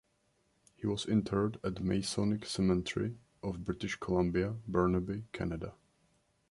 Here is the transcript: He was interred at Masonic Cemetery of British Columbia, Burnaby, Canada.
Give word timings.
He 0.77 0.87
was 0.87 1.05
interred 1.05 1.59
at 1.63 1.83
Masonic 1.83 2.47
Cemetery 2.47 3.19
of 3.43 3.63
British 3.63 3.97
Columbia, 3.99 4.55
Burnaby, 4.67 5.25
Canada. 5.31 5.75